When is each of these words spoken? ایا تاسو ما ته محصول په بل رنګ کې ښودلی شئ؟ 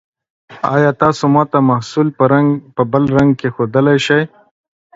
ایا 0.73 0.91
تاسو 1.01 1.23
ما 1.33 1.43
ته 1.51 1.57
محصول 1.69 2.07
په 2.77 2.83
بل 2.91 3.03
رنګ 3.15 3.31
کې 3.39 3.47
ښودلی 3.55 3.97
شئ؟ 4.05 4.21